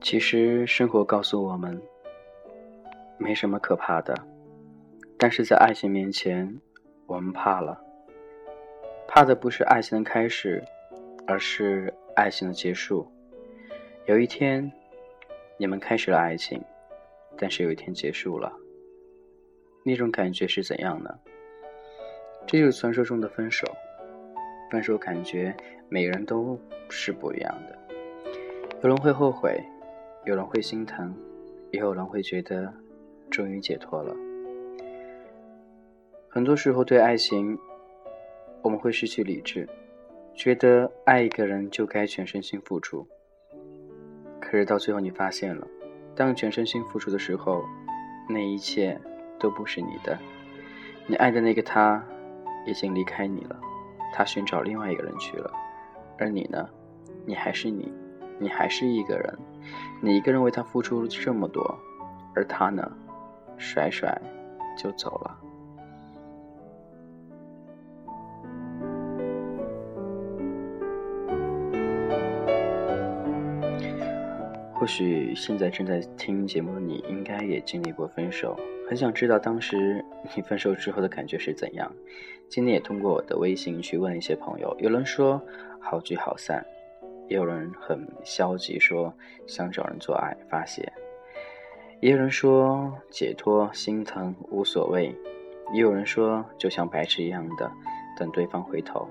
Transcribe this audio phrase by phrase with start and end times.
[0.00, 1.82] 其实生活告诉我们，
[3.18, 4.14] 没什么可怕的，
[5.18, 6.60] 但是在爱情面前，
[7.06, 7.76] 我们怕了。
[9.08, 10.62] 怕的不是爱情的开始，
[11.26, 13.04] 而是爱情的结束。
[14.04, 14.70] 有一天，
[15.56, 16.62] 你们开始了爱情，
[17.36, 18.52] 但是有一天结束了，
[19.84, 21.18] 那种感觉是怎样呢？
[22.46, 23.66] 这就是传说中的分手。
[24.70, 25.56] 分手感觉
[25.88, 27.78] 每个人都是不一样的，
[28.82, 29.62] 有人会后悔。
[30.24, 31.14] 有人会心疼，
[31.70, 32.74] 也有人会觉得
[33.30, 34.12] 终于解脱了。
[36.28, 37.56] 很多时候，对爱情，
[38.60, 39.68] 我们会失去理智，
[40.34, 43.06] 觉得爱一个人就该全身心付出。
[44.40, 45.64] 可是到最后，你发现了，
[46.16, 47.64] 当全身心付出的时候，
[48.28, 49.00] 那一切
[49.38, 50.18] 都不是你的。
[51.06, 52.04] 你爱的那个他，
[52.66, 53.60] 已经离开你了，
[54.12, 55.50] 他寻找另外一个人去了。
[56.18, 56.68] 而你呢？
[57.24, 57.92] 你还是你，
[58.38, 59.38] 你还是一个人。
[60.00, 61.76] 你一个人为他付出了这么多，
[62.34, 62.90] 而他呢，
[63.56, 64.16] 甩甩
[64.76, 65.38] 就走了。
[74.72, 78.56] 或许现在正在听节目的你，应该也经历过分手，
[78.88, 81.92] 很想知道当时你分手之后的感觉是怎样。
[82.48, 85.42] 今天也通过我的微信去问一些朋友，有人说
[85.80, 86.64] 好聚好散。
[87.28, 89.12] 也有人很消极，说
[89.48, 90.84] 想找人做爱发泄；
[91.98, 95.12] 也有人说解脱、心疼无所谓；
[95.74, 97.68] 也有人说就像白痴一样的
[98.16, 99.08] 等对方回头；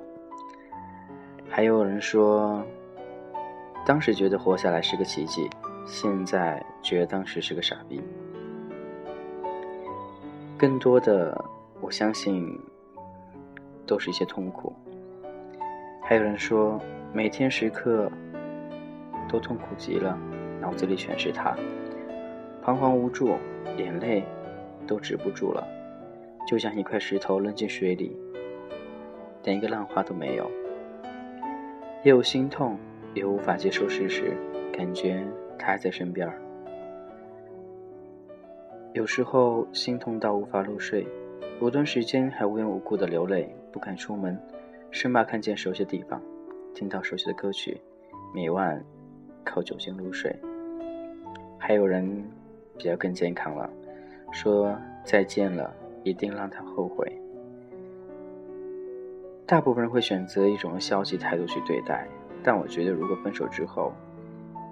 [1.49, 2.65] 还有人说
[3.85, 5.49] 当时觉得活下来是个奇迹，
[5.85, 8.01] 现在觉得当时是个傻逼。
[10.66, 11.45] 更多的，
[11.80, 12.59] 我相信
[13.85, 14.73] 都是一些痛苦。
[16.02, 16.81] 还有人说。
[17.13, 18.11] 每天时刻
[19.30, 20.19] 都痛苦极了，
[20.59, 21.55] 脑子里全是他，
[22.61, 23.37] 彷徨无助，
[23.77, 24.21] 眼泪
[24.86, 25.65] 都止不住了，
[26.45, 28.20] 就像一块石头扔进水里，
[29.43, 30.52] 连一个浪花都没有。
[32.03, 32.77] 也有心痛，
[33.14, 34.36] 也无法接受事实，
[34.73, 35.26] 感觉
[35.58, 36.30] 他还在身边。
[38.95, 41.06] 有时候心痛到无法入睡，
[41.60, 44.39] 有段时间还无缘无故的流泪，不敢出门，
[44.89, 46.22] 生怕看见熟悉的地方。
[46.73, 47.78] 听到熟悉的歌曲，
[48.33, 48.82] 每晚
[49.44, 50.33] 靠酒精入睡。
[51.58, 52.26] 还有人
[52.78, 53.70] 比较更健康了，
[54.32, 54.73] 说
[55.04, 55.76] 再见了
[56.06, 57.06] 一定让他后悔。
[59.45, 62.08] 大部分人会选择一种消极态度去对待，
[62.42, 63.92] 但我觉得如果分手之后，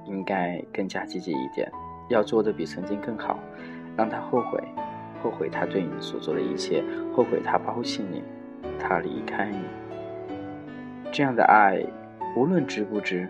[0.06, 1.70] 应该更加积极一点，
[2.08, 3.38] 要做的比曾经更好，
[3.96, 4.64] 让他后悔，
[5.22, 6.84] 后悔他对你所做的一切，
[7.16, 8.24] 后悔他抛弃你，
[8.80, 9.60] 他离开你。
[11.12, 11.86] 这样的爱，
[12.36, 13.28] 无论值不值，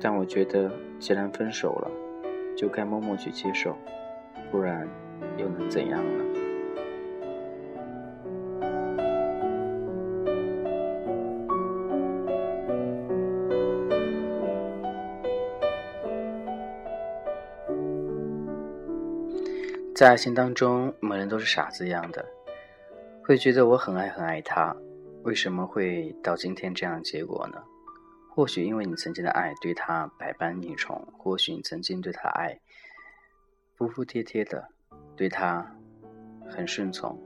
[0.00, 1.90] 但我觉得，既然分手了，
[2.56, 3.76] 就该默默去接受，
[4.50, 4.86] 不然
[5.38, 6.41] 又能怎样呢？
[20.02, 22.26] 在爱情当中，每人都是傻子一样的，
[23.22, 24.74] 会觉得我很爱很爱他。
[25.22, 27.62] 为什么会到今天这样的结果呢？
[28.28, 32.58] 或许因为你曾经的爱对他百般溺宠，或许你曾经对他爱
[33.76, 34.66] 服服帖帖的，
[35.14, 35.72] 对他
[36.50, 37.16] 很顺从。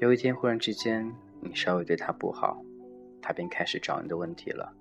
[0.00, 1.08] 有一天忽然之间，
[1.40, 2.60] 你稍微对他不好，
[3.20, 4.74] 他便开始找你的问题了，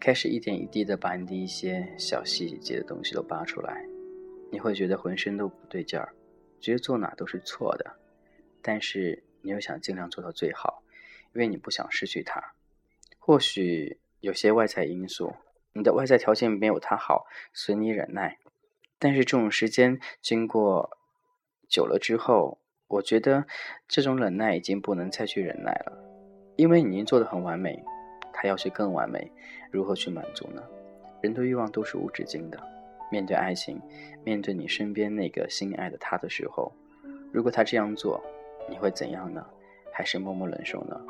[0.00, 3.86] 开始一点一滴的把你的一些小细节的东西都扒出来，
[4.50, 6.12] 你会觉得浑身都不对劲儿，
[6.64, 7.96] 觉得做哪都是错的，
[8.62, 10.80] 但是你又想尽量做到最好。
[11.34, 12.54] 因为你不想失去他，
[13.18, 15.34] 或许有些外在因素，
[15.72, 18.38] 你的外在条件没有他好，所以你忍耐。
[19.00, 20.96] 但是这种时间经过
[21.68, 23.46] 久了之后，我觉得
[23.88, 25.92] 这种忍耐已经不能再去忍耐了，
[26.54, 27.82] 因为你已经做的很完美，
[28.32, 29.32] 他要去更完美，
[29.72, 30.62] 如何去满足呢？
[31.20, 32.73] 人的欲望都是无止境的。
[33.14, 33.80] 面对爱情，
[34.24, 36.72] 面对你身边那个心爱的他的时候，
[37.32, 38.20] 如果他这样做，
[38.68, 39.46] 你会怎样呢？
[39.92, 41.00] 还是默默忍受呢？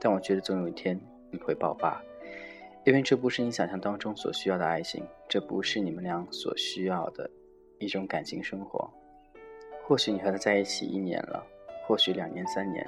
[0.00, 1.00] 但我觉得总有一天
[1.30, 2.02] 你会爆发，
[2.84, 7.30] 因为这不是你想象当中所需要的爱情，这不是你们俩所需要的
[7.78, 8.90] 一种感情生活。
[9.86, 11.46] 或许你和他在一起一年了，
[11.86, 12.84] 或许两年、三年，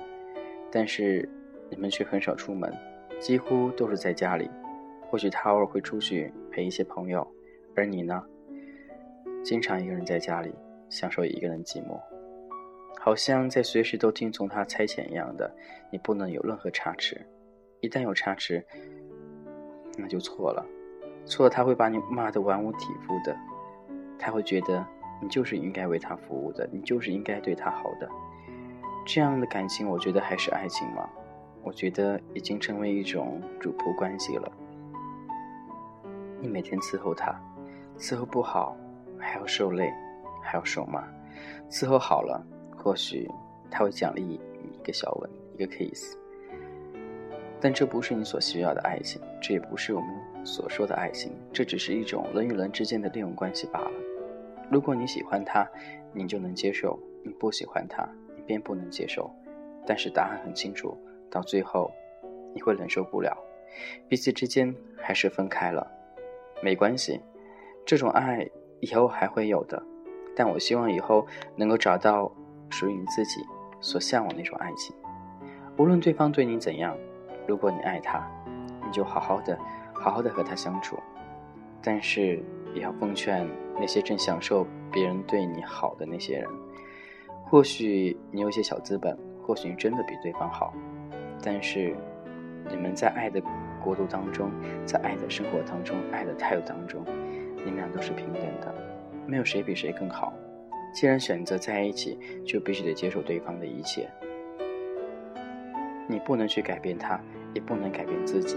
[0.72, 1.28] 但是
[1.70, 2.74] 你们却很少出门，
[3.20, 4.50] 几乎都是在家里。
[5.08, 7.24] 或许他偶尔会出去陪一些朋友，
[7.76, 8.20] 而你呢，
[9.42, 10.54] 经常一个人在家里
[10.88, 12.00] 享受一个人寂寞。
[13.00, 15.50] 好像在随时都听从他差遣一样的，
[15.90, 17.24] 你不能有任何差池。
[17.80, 18.64] 一旦有差池，
[19.96, 20.66] 那就错了，
[21.24, 23.36] 错了他会把你骂得玩物体肤的，
[24.18, 24.84] 他会觉得
[25.22, 28.08] 你就是应该为他服务的，你就是应该对他好的。
[29.06, 31.08] 这样的感情，我觉得还是爱情吗？
[31.62, 34.52] 我觉得已经成为一种主仆关系了。
[36.40, 37.40] 你每天伺候他，
[37.96, 38.76] 伺候不好
[39.18, 39.92] 还要受累，
[40.42, 41.02] 还要受骂；
[41.70, 42.44] 伺候好了，
[42.76, 43.28] 或许
[43.70, 44.40] 他会奖励你
[44.72, 46.16] 一个小吻，一个 kiss。
[47.60, 50.10] 但这不是你所需要的爱情，这也不是我们
[50.44, 53.90] 所说的爱情，这只是一种人与人之间的利用关系罢了。
[54.70, 55.68] 如果你喜欢他，
[56.12, 58.08] 你就能接受；你不喜欢他。
[58.36, 59.28] 你便不能接受，
[59.84, 60.96] 但是答案很清楚，
[61.28, 61.90] 到最后
[62.54, 63.36] 你会忍受不了，
[64.08, 65.84] 彼此之间还是分开了，
[66.62, 67.20] 没关系，
[67.84, 68.48] 这种爱
[68.80, 69.82] 以后还会有的，
[70.36, 71.26] 但我希望以后
[71.56, 72.30] 能够找到
[72.70, 73.40] 属于你自己
[73.80, 74.94] 所向往那种爱情，
[75.76, 76.96] 无论对方对你怎样，
[77.46, 78.26] 如果你爱他，
[78.84, 79.58] 你就好好的
[79.92, 80.96] 好好的和他相处，
[81.82, 82.42] 但是
[82.74, 83.48] 也要奉劝
[83.78, 86.48] 那些正享受别人对你好的那些人。
[87.44, 90.72] 或许你有些小资本，或许你真的比对方好，
[91.42, 91.96] 但是
[92.68, 93.40] 你们在爱的
[93.82, 94.50] 国度当中，
[94.84, 97.02] 在爱的生活当中，爱的态度当中，
[97.68, 98.74] 你们俩都是平等的，
[99.26, 100.32] 没有谁比谁更好。
[100.94, 104.08] 既然选择在一起，就必须得接受对方的一切。
[106.06, 107.20] 你不能去改变他，
[107.52, 108.56] 也不能改变自己，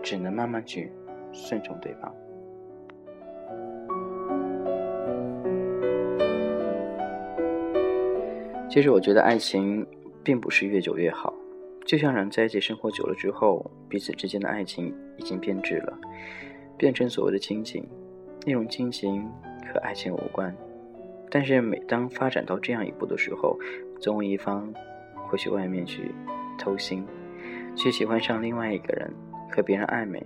[0.00, 0.92] 只能慢慢去
[1.32, 2.14] 顺从对方。
[8.70, 9.84] 其实我觉得爱情
[10.22, 11.34] 并不是越久越好，
[11.84, 15.98] 就像人在一起生活久了之后，彼此之间的爱情已经变质了，
[16.78, 17.84] 变成所谓的亲情。
[18.44, 19.28] 那种亲情
[19.72, 20.54] 和爱情无关，
[21.30, 23.58] 但是每当发展到这样一步的时候，
[24.00, 24.72] 总有一方
[25.26, 26.14] 会去外面去
[26.58, 27.02] 偷腥，
[27.74, 29.10] 去喜欢上另外一个人，
[29.50, 30.22] 和别人暧昧，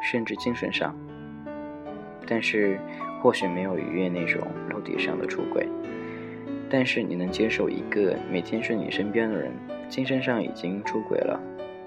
[0.00, 0.96] 甚至精神上，
[2.26, 2.78] 但是
[3.20, 4.40] 或许没有逾越那种
[4.70, 5.66] 肉体上的出轨。
[6.70, 9.50] 但是你能接受一个每天睡你身边的人，
[9.88, 11.40] 精神上已经出轨了，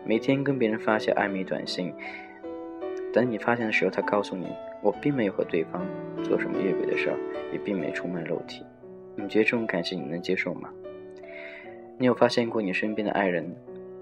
[0.04, 1.94] 每天跟别人发些暧昧短信，
[3.14, 4.48] 等你发现的时候，他告诉你
[4.82, 5.86] 我并没有和对方
[6.24, 7.18] 做什么越轨的事儿，
[7.52, 8.64] 也并没出卖肉体，
[9.16, 10.70] 你觉得这种感情你能接受吗？
[11.98, 13.46] 你有发现过你身边的爱人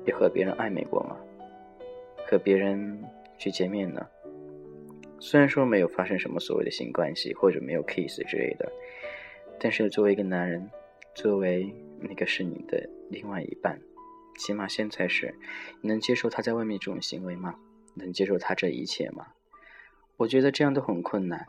[0.05, 1.17] 也和别人暧昧过吗？
[2.25, 3.03] 和别人
[3.37, 4.05] 去见面呢？
[5.19, 8.71] 虽然说没有发生什么所谓的性关系，或者没有 kiss 之类的。
[9.59, 10.69] 但是作为一个男人，
[11.13, 13.77] 作为那个是你的另外一半，
[14.37, 15.35] 起码现在是，
[15.81, 17.53] 你能接受他在外面这种行为吗？
[17.99, 19.27] 能接受他这一切吗？
[20.17, 21.45] 我觉得这样都很困难。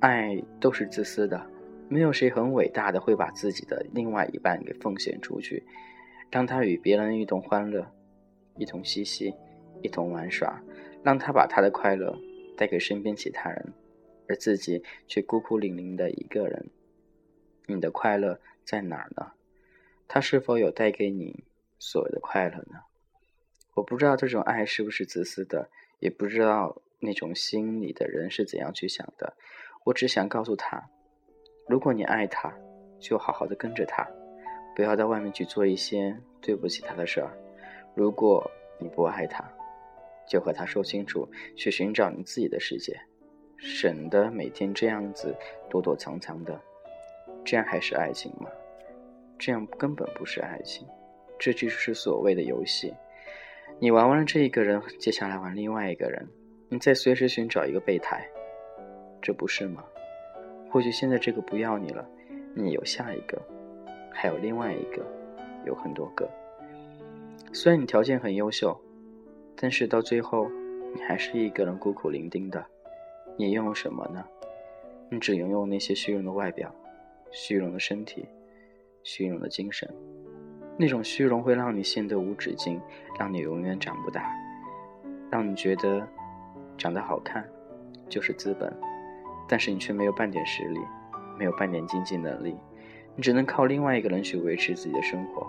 [0.00, 1.46] 爱都是自私的，
[1.88, 5.64] 没有谁很伟大的会把自己的另外一半给奉献出去，
[6.30, 7.90] 让他与别人一同欢乐，
[8.56, 9.32] 一同嬉戏，
[9.82, 10.62] 一同玩耍，
[11.02, 12.18] 让他把他的快乐
[12.56, 13.72] 带给身边其他人，
[14.28, 16.70] 而自己却孤苦伶仃的一个人。
[17.66, 19.32] 你的快乐在哪儿呢？
[20.06, 21.44] 他是否有带给你
[21.78, 22.80] 所谓的快乐呢？
[23.76, 25.68] 我不知道这种爱是不是自私的，
[25.98, 29.36] 也不知道那种心里的人是怎样去想的。
[29.84, 30.88] 我只想告诉他：
[31.68, 32.50] 如果你爱他，
[32.98, 34.08] 就好好的跟着他，
[34.74, 37.28] 不要到外面去做一些对不起他的事儿；
[37.94, 39.44] 如果你不爱他，
[40.26, 42.98] 就和他说清楚，去寻找你自己的世界，
[43.58, 45.36] 省得每天这样子
[45.68, 46.58] 躲躲藏藏的。
[47.44, 48.50] 这样还是爱情吗？
[49.38, 50.88] 这样根本不是爱情，
[51.38, 52.94] 这就是所谓的游戏。
[53.78, 56.26] 你玩完了这一个人，接下来玩另外一个人，
[56.70, 58.26] 你再随时寻找一个备胎，
[59.20, 59.84] 这不是吗？
[60.70, 62.08] 或许现在这个不要你了，
[62.54, 63.38] 你有下一个，
[64.10, 65.04] 还有另外一个，
[65.66, 66.26] 有很多个。
[67.52, 68.74] 虽然你条件很优秀，
[69.54, 70.48] 但是到最后，
[70.94, 72.64] 你还是一个人孤苦伶仃的。
[73.36, 74.24] 你拥有什么呢？
[75.10, 76.74] 你只拥有那些虚荣的外表。
[77.30, 78.24] 虚荣的身体，
[79.02, 79.86] 虚荣的精神，
[80.76, 82.80] 那种虚荣会让你陷得无止境，
[83.18, 84.30] 让你永远长不大，
[85.30, 86.06] 让你觉得
[86.76, 87.42] 长得好看
[88.08, 88.72] 就是资本，
[89.48, 90.80] 但是你却没有半点实力，
[91.38, 92.54] 没有半点经济能力，
[93.14, 95.46] 你只能靠另外一个人去维持自己的生活，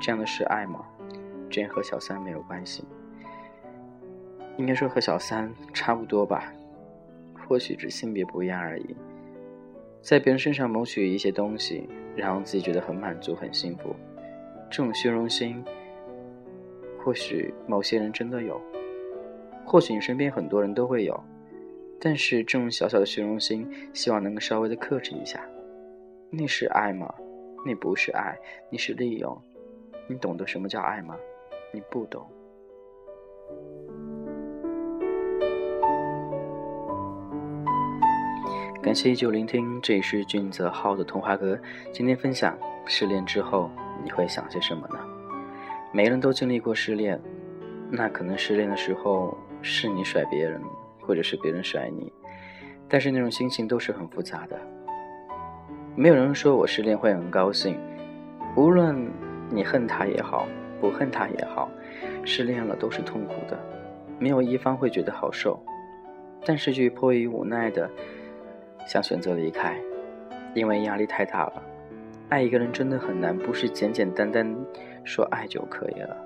[0.00, 0.84] 这样的是爱吗？
[1.50, 2.84] 这样和小三没有关系，
[4.56, 6.52] 应该说和小三差不多吧，
[7.46, 8.96] 或许只性别不一样而已。
[10.02, 13.94] 在别人身上谋取一些东西，让自己觉得很满足、很幸福，
[14.70, 15.64] 这种虚荣心，
[17.02, 18.60] 或许某些人真的有，
[19.64, 21.18] 或许你身边很多人都会有，
[22.00, 25.44] 但是这种小小的虚荣心，希望能够稍微的克制一下。
[26.30, 27.14] 那是爱吗？
[27.64, 28.36] 那不是爱，
[28.70, 29.40] 那是利用。
[30.08, 31.16] 你懂得什么叫爱吗？
[31.72, 32.26] 你不懂。
[38.86, 41.58] 感谢依旧聆听，这里是俊泽浩的童话阁。
[41.90, 43.68] 今天分享失恋之后
[44.04, 45.00] 你会想些什么呢？
[45.90, 47.20] 每个人都经历过失恋，
[47.90, 50.62] 那可能失恋的时候是你甩别人，
[51.00, 52.12] 或者是别人甩你，
[52.88, 54.56] 但是那种心情都是很复杂的。
[55.96, 57.76] 没有人说我失恋会很高兴，
[58.54, 59.10] 无论
[59.50, 60.46] 你恨他也好，
[60.80, 61.68] 不恨他也好，
[62.24, 63.58] 失恋了都是痛苦的，
[64.20, 65.60] 没有一方会觉得好受。
[66.44, 67.90] 但是却迫于无奈的
[68.86, 69.76] 想选择离开，
[70.54, 71.62] 因为压力太大了。
[72.28, 74.56] 爱一个人真的很难，不是简简单单
[75.04, 76.16] 说爱就可以了。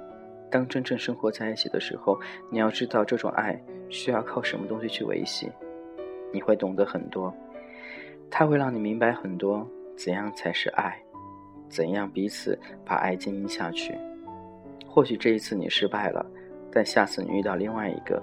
[0.50, 2.18] 当真正生活在一起的时候，
[2.50, 5.50] 你要知道这种爱需要靠什么东西去维系。
[6.32, 7.34] 你会懂得很多，
[8.30, 10.96] 他会让你明白很多，怎样才是爱，
[11.68, 13.96] 怎样彼此把爱经营下去。
[14.86, 16.24] 或许这一次你失败了，
[16.70, 18.22] 但下次你遇到另外一个。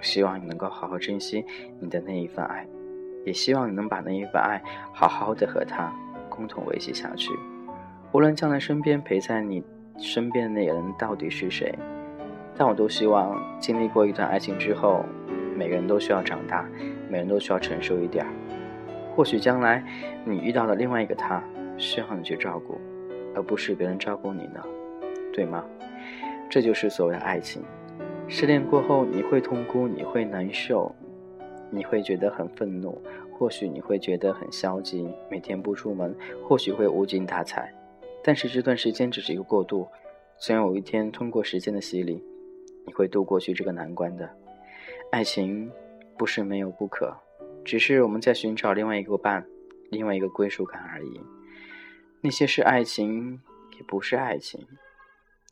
[0.00, 1.42] 希望你能够好好珍惜
[1.80, 2.66] 你的那一份爱，
[3.24, 4.62] 也希望你能把那一份爱
[4.92, 5.92] 好好的和他
[6.28, 7.30] 共同维系下去。
[8.12, 9.62] 无论将来身边陪在你
[9.98, 11.76] 身边的那个人到底是谁，
[12.56, 15.04] 但我都希望经历过一段爱情之后，
[15.56, 16.64] 每个人都需要长大，
[17.08, 18.24] 每人都需要成熟一点。
[19.16, 19.84] 或许将来
[20.24, 21.42] 你遇到的另外一个他，
[21.76, 22.80] 需要你去照顾，
[23.34, 24.60] 而不是别人照顾你呢，
[25.32, 25.64] 对吗？
[26.50, 27.62] 这就是所谓的爱情。
[28.28, 30.94] 失恋过后，你会痛哭，你会难受，
[31.70, 33.00] 你会觉得很愤怒，
[33.32, 36.14] 或许你会觉得很消极，每天不出门，
[36.46, 37.72] 或许会无精打采。
[38.22, 39.86] 但是这段时间只是一个过渡，
[40.38, 42.22] 总有一天通过时间的洗礼，
[42.86, 44.28] 你会度过去这个难关的。
[45.10, 45.70] 爱情
[46.16, 47.14] 不是没有不可，
[47.64, 49.46] 只是我们在寻找另外一个伴，
[49.90, 51.20] 另外一个归属感而已。
[52.20, 53.40] 那些是爱情，
[53.76, 54.66] 也不是爱情，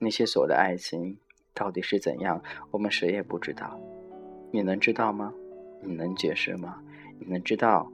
[0.00, 1.16] 那些所谓的爱情。
[1.54, 2.42] 到底是怎样？
[2.70, 3.78] 我们谁也不知道。
[4.50, 5.34] 你能知道吗？
[5.82, 6.82] 你能解释吗？
[7.18, 7.90] 你能知道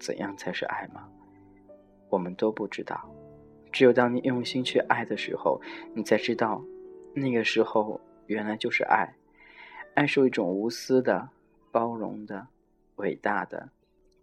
[0.00, 1.08] 怎样才是爱吗？
[2.08, 3.08] 我们都不知道。
[3.72, 5.60] 只有当你用心去爱的时候，
[5.94, 6.64] 你才知道，
[7.14, 9.14] 那个时候原来就是爱。
[9.94, 11.28] 爱是一种无私的、
[11.70, 12.48] 包容的、
[12.96, 13.70] 伟大的，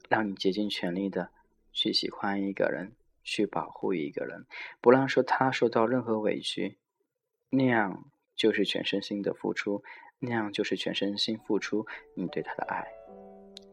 [0.09, 1.29] 让你竭尽全力的
[1.71, 2.91] 去喜欢一个人，
[3.23, 4.45] 去保护一个人，
[4.81, 6.77] 不让说他受到任何委屈，
[7.49, 8.05] 那样。
[8.35, 9.83] 就是全身心的付出，
[10.17, 12.83] 那样就是全身心付出你对他的爱。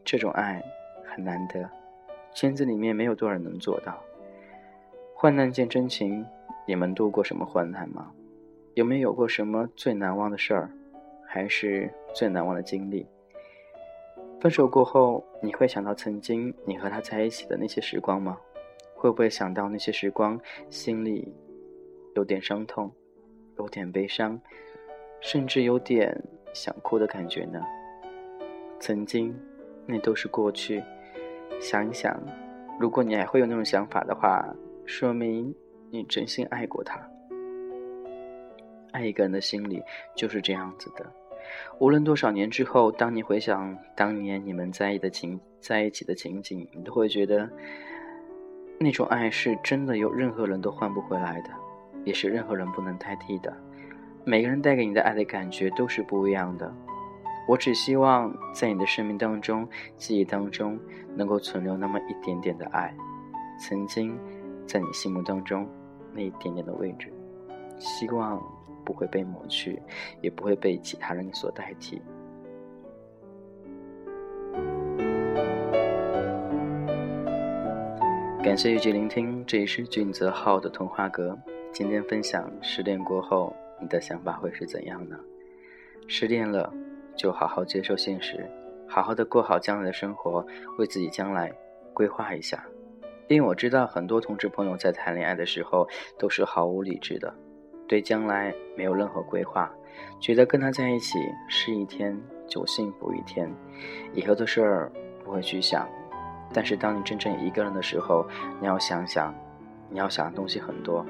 [0.03, 0.61] 这种爱
[1.05, 1.69] 很难得，
[2.33, 4.01] 圈子里面没有多少人能做到。
[5.13, 6.25] 患难见真情，
[6.65, 8.11] 你们度过什么患难吗？
[8.73, 10.71] 有没有过什么最难忘的事儿，
[11.27, 13.05] 还是最难忘的经历？
[14.39, 18.37] 分手过后，你会想到曾经你和他在一起的那些时光吗？
[18.95, 20.39] 会不会想到那些时光，
[20.69, 21.31] 心里
[22.15, 22.91] 有点伤痛？
[23.57, 24.39] 有点悲伤，
[25.19, 26.19] 甚至有点
[26.53, 27.61] 想哭的感觉呢。
[28.79, 29.37] 曾经，
[29.85, 30.83] 那都是过去。
[31.59, 32.19] 想一想，
[32.79, 34.47] 如果你还会有那种想法的话，
[34.85, 35.53] 说明
[35.89, 36.99] 你真心爱过他。
[38.91, 39.81] 爱一个人的心里
[40.15, 41.05] 就是这样子的。
[41.79, 47.49] 无论多少年之后，当你回想当年你们在一的情在一起的情景，你都会觉得，
[48.79, 51.49] 那种爱是真的，有任何人都换不回来的。
[52.03, 53.55] 也是任何人不能代替的。
[54.23, 56.73] 每个人带给你的爱的感觉都是不一样的。
[57.47, 59.67] 我只希望在你的生命当中、
[59.97, 60.79] 记忆当中，
[61.15, 62.95] 能够存留那么一点点的爱，
[63.59, 64.17] 曾经
[64.65, 65.67] 在你心目当中
[66.13, 67.11] 那一点点的位置，
[67.77, 68.41] 希望
[68.85, 69.81] 不会被抹去，
[70.21, 72.01] 也不会被其他人所代替。
[78.43, 81.37] 感谢一直聆听，这里是俊泽浩的童话阁。
[81.71, 85.17] 今天分享失恋过后你的想法会是怎样呢？
[86.07, 86.73] 失恋了，
[87.15, 88.49] 就好好接受现实，
[88.87, 90.45] 好好的过好将来的生活，
[90.77, 91.51] 为自己将来
[91.93, 92.63] 规划一下。
[93.27, 95.87] 因为我知道很多同志朋友在谈恋爱的时候
[96.19, 97.33] 都是毫无理智的，
[97.87, 99.71] 对将来没有任何规划，
[100.19, 103.49] 觉得跟他在一起是一天就幸福一天，
[104.13, 104.91] 以后的事儿
[105.23, 105.87] 不会去想。
[106.53, 108.25] 但是当你真正一个人的时候，
[108.59, 109.33] 你要想想。
[109.93, 111.05] 你要想的东西很多，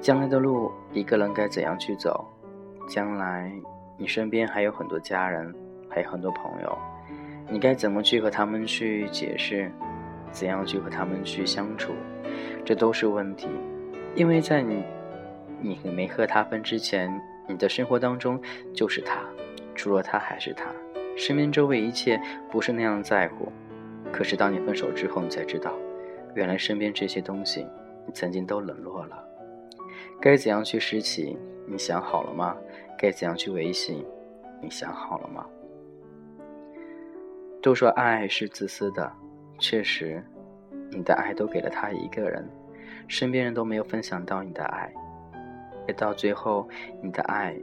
[0.00, 2.24] 将来的路一个人该怎样去走？
[2.88, 3.52] 将来
[4.02, 5.54] 你身边还有很多家人，
[5.88, 6.76] 还有很多朋友，
[7.48, 9.70] 你该怎么去和他们去解释？
[10.32, 11.92] 怎样去和他们去相处？
[12.64, 13.48] 这都是问题。
[14.16, 14.84] 因为在你
[15.60, 17.08] 你没和他分之前，
[17.46, 18.42] 你的生活当中
[18.74, 19.20] 就是他，
[19.72, 20.64] 除了他还是他，
[21.16, 23.52] 身边周围一切不是那样在乎。
[24.10, 25.72] 可是当你分手之后，你才知道，
[26.34, 27.64] 原来身边这些东西。
[28.04, 29.24] 你曾经都冷落了，
[30.20, 31.38] 该怎样去拾起？
[31.68, 32.56] 你想好了吗？
[32.98, 34.06] 该怎样去维系？
[34.60, 35.44] 你想好了吗？
[37.60, 39.12] 都说爱是自私的，
[39.58, 40.22] 确实，
[40.90, 42.48] 你的爱都给了他一个人，
[43.08, 44.92] 身边人都没有分享到你的爱，
[45.86, 46.68] 而到最后，
[47.02, 47.56] 你的爱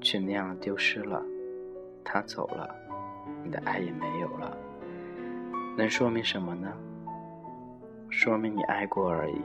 [0.00, 1.22] 却那样丢失了。
[2.04, 2.72] 他走了，
[3.42, 4.56] 你的爱也没有了，
[5.76, 6.72] 能说明什么呢？
[8.08, 9.40] 说明你爱过而已，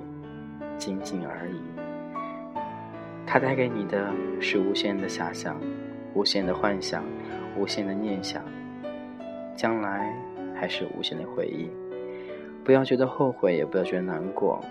[0.77, 1.59] 仅仅而已。
[3.33, 5.57] 它带给你的是无限的遐想，
[6.13, 7.01] 无限的幻想，
[7.57, 8.43] 无限的念想，
[9.55, 10.13] 将来
[10.53, 11.69] 还是无限的回忆。
[12.65, 14.61] 不要觉得后悔，也不要觉得难过，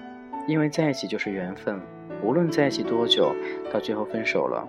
[0.47, 1.81] 因为在一起就是缘分。
[2.23, 3.35] 无论在一起多久，
[3.73, 4.69] 到最后分手了，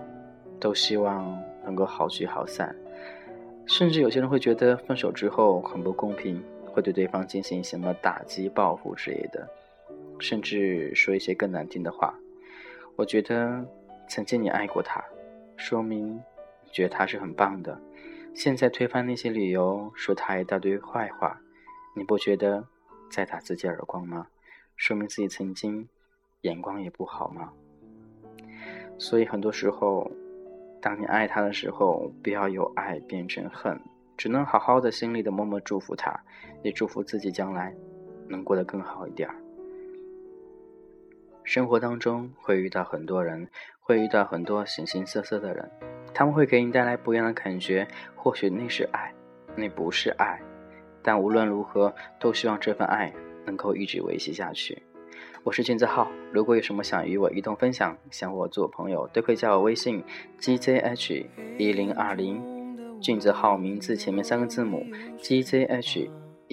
[0.58, 2.74] 都希望能够好聚好散。
[3.66, 9.46] 甚至有些人会觉得分手之后很不公平，会对对方进行什么打击、报复之类的，
[10.18, 12.18] 甚至说一些更难听的话。
[12.94, 13.64] 我觉得
[14.14, 15.02] 曾经你爱过他，
[15.56, 16.22] 说明
[16.62, 17.80] 你觉得他是很棒的。
[18.34, 21.40] 现在推翻那些理由，说他一大堆坏话，
[21.96, 22.62] 你不觉得
[23.10, 24.26] 在打自己耳光吗？
[24.76, 25.88] 说明自己曾经
[26.42, 27.54] 眼光也不好吗？
[28.98, 30.12] 所以很多时候。
[30.82, 33.80] 当你爱他的时候，不要由爱变成恨，
[34.18, 36.22] 只能好好的、心里的默默祝福他，
[36.62, 37.74] 也祝福自己将来
[38.28, 39.36] 能过得更好一点儿。
[41.44, 43.48] 生活当中会遇到很多人，
[43.92, 45.70] 会遇到很多形形色色的人，
[46.14, 47.86] 他们会给你带来不一样的感觉。
[48.16, 49.12] 或许那是爱，
[49.54, 50.40] 那不是爱，
[51.02, 53.12] 但无论如何，都希望这份爱
[53.44, 54.82] 能够一直维系下去。
[55.44, 60.02] 我是俊子浩，如果有什么想与我一同分享，想和我做朋友，都可以加我微信
[60.40, 61.26] gzh
[61.58, 62.40] 一零二零，
[62.98, 64.86] 俊子浩名字前面三个字母
[65.18, 66.08] gzh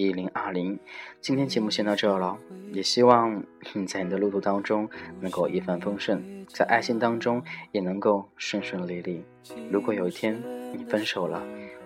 [0.08, 0.78] 一零二零。
[1.20, 2.38] 今天节目先到这了，
[2.72, 3.42] 也希望
[3.74, 4.88] 你在你的路途当中
[5.20, 7.42] 能够一帆风顺，在爱情当中
[7.72, 9.22] 也能够顺顺利利。
[9.70, 10.40] 如果有一天
[10.72, 11.42] 你分手了，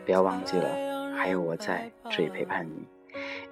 [0.07, 2.87] 不要忘记了，还有我在这里陪伴你。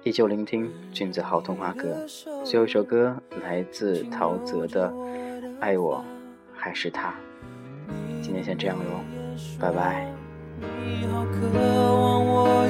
[0.03, 2.05] 依旧聆听君子好童话歌，
[2.45, 4.89] 最后一首歌来自陶喆的
[5.59, 6.03] 《爱我
[6.53, 7.09] 还是他》。
[8.21, 9.01] 今天先这样喽，
[9.59, 10.09] 拜拜。
[10.61, 12.62] 你好渴望我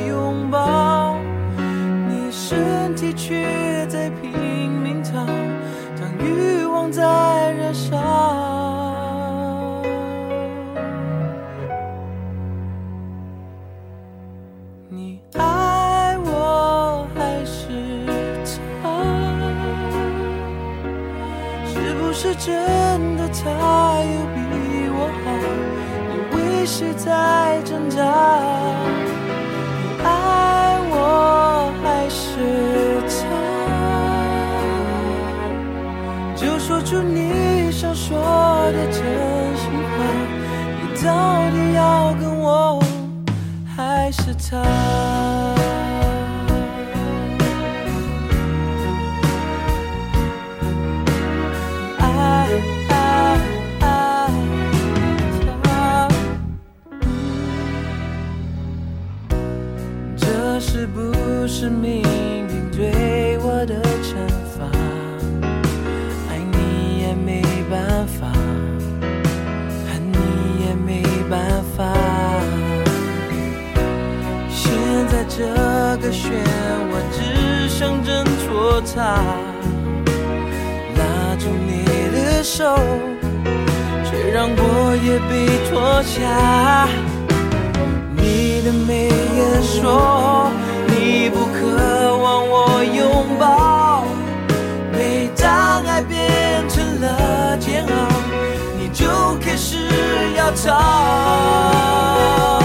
[22.45, 22.51] 真
[23.15, 23.39] 的他
[24.03, 24.38] 有比
[24.89, 25.25] 我好？
[26.10, 27.08] 你为谁在
[27.63, 27.97] 挣扎？
[29.71, 30.08] 你爱
[30.91, 30.93] 我
[31.82, 32.21] 还是
[33.08, 33.17] 他？
[36.36, 38.19] 就说出你想说
[38.73, 38.99] 的真
[39.56, 39.95] 心话。
[40.82, 41.08] 你到
[41.49, 42.84] 底要跟我
[43.73, 45.62] 还是他？
[78.95, 79.01] 他，
[80.97, 81.01] 拉
[81.39, 81.71] 住你
[82.12, 82.77] 的手，
[84.06, 85.32] 却让我也被
[85.69, 85.71] 拖
[86.03, 86.19] 下。
[88.15, 90.51] 你的眉眼说。
[90.95, 94.06] 你不渴望我拥抱，
[94.91, 97.91] 每当爱变成了煎熬，
[98.77, 99.08] 你就
[99.41, 99.77] 开始
[100.38, 102.62] 要逃。